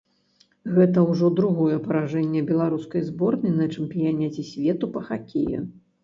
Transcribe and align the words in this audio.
Гэта 0.75 0.99
ўжо 1.09 1.27
другое 1.39 1.75
паражэнне 1.87 2.41
беларускай 2.51 3.03
зборнай 3.09 3.53
на 3.57 3.67
чэмпіянаце 3.75 4.45
свету 4.53 4.89
па 4.97 5.05
хакеі. 5.11 5.61